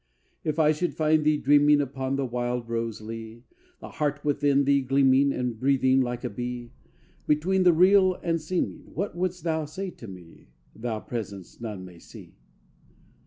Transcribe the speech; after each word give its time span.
IV 0.43 0.49
If 0.49 0.57
I 0.57 0.71
should 0.71 0.95
find 0.95 1.23
thee 1.23 1.37
dreaming 1.37 1.79
Upon 1.79 2.15
the 2.15 2.25
wild 2.25 2.67
rose 2.67 3.01
lea, 3.01 3.43
The 3.81 3.89
heart 3.89 4.25
within 4.25 4.63
thee 4.65 4.81
gleaming 4.81 5.31
And 5.31 5.59
breathing 5.59 6.01
like 6.01 6.23
a 6.23 6.29
bee, 6.31 6.71
Between 7.27 7.61
the 7.61 7.71
real 7.71 8.15
and 8.15 8.41
seeming, 8.41 8.79
What 8.95 9.15
wouldst 9.15 9.43
thou 9.43 9.65
say 9.65 9.91
to 9.91 10.07
me, 10.07 10.47
Thou 10.75 11.01
presence 11.01 11.61
none 11.61 11.85
may 11.85 11.99
see? 11.99 12.33